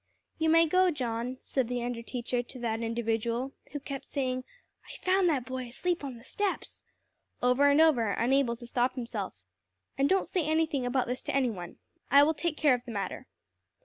"You 0.39 0.49
may 0.49 0.65
go, 0.65 0.89
John," 0.89 1.37
said 1.41 1.67
the 1.67 1.83
under 1.83 2.01
teacher 2.01 2.41
to 2.41 2.57
that 2.59 2.81
individual, 2.81 3.51
who 3.71 3.79
kept 3.79 4.07
saying, 4.07 4.43
"I 4.91 4.95
found 4.97 5.29
that 5.29 5.45
boy 5.45 5.67
asleep 5.67 6.03
on 6.03 6.15
the 6.17 6.23
steps," 6.23 6.81
over 7.39 7.69
and 7.69 7.79
over, 7.79 8.09
unable 8.13 8.55
to 8.55 8.65
stop 8.65 8.95
himself. 8.95 9.35
"And 9.99 10.09
don't 10.09 10.25
say 10.25 10.43
anything 10.43 10.87
about 10.87 11.05
this 11.05 11.21
to 11.21 11.35
any 11.35 11.51
one. 11.51 11.77
I 12.09 12.23
will 12.23 12.33
take 12.33 12.57
care 12.57 12.73
of 12.73 12.83
the 12.83 12.91
matter." 12.91 13.27